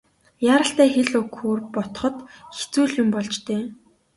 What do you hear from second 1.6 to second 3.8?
бодоход хэцүү л юм болж дээ.